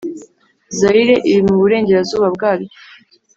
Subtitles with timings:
[0.77, 2.73] zayire iri mu burengerazuba bwaryo